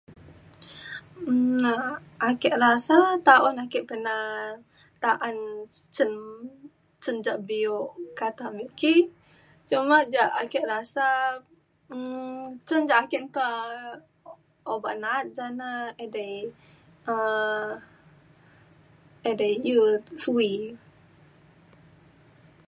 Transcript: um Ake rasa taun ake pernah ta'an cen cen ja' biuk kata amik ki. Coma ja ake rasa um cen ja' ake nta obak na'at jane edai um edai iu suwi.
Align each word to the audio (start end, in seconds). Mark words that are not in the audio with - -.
um 1.29 1.57
Ake 2.29 2.49
rasa 2.65 2.95
taun 3.27 3.55
ake 3.63 3.79
pernah 3.89 4.23
ta'an 5.03 5.37
cen 5.95 6.11
cen 7.03 7.15
ja' 7.25 7.43
biuk 7.49 7.87
kata 8.19 8.43
amik 8.51 8.71
ki. 8.79 8.95
Coma 9.67 9.97
ja 10.13 10.23
ake 10.41 10.59
rasa 10.73 11.07
um 11.93 12.35
cen 12.67 12.81
ja' 12.89 13.01
ake 13.03 13.17
nta 13.27 13.47
obak 14.73 14.95
na'at 15.01 15.27
jane 15.37 15.69
edai 16.03 16.33
um 17.13 17.67
edai 19.29 19.53
iu 19.71 19.81
suwi. 20.23 20.51